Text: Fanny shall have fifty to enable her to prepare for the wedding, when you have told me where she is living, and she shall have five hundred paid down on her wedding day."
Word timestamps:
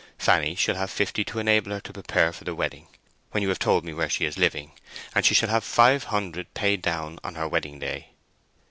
Fanny 0.17 0.55
shall 0.55 0.73
have 0.77 0.89
fifty 0.89 1.23
to 1.25 1.37
enable 1.37 1.71
her 1.73 1.79
to 1.79 1.93
prepare 1.93 2.33
for 2.33 2.43
the 2.43 2.55
wedding, 2.55 2.87
when 3.29 3.43
you 3.43 3.49
have 3.49 3.59
told 3.59 3.85
me 3.85 3.93
where 3.93 4.09
she 4.09 4.25
is 4.25 4.35
living, 4.35 4.71
and 5.13 5.23
she 5.23 5.35
shall 5.35 5.49
have 5.49 5.63
five 5.63 6.05
hundred 6.05 6.51
paid 6.55 6.81
down 6.81 7.19
on 7.23 7.35
her 7.35 7.47
wedding 7.47 7.77
day." 7.77 8.07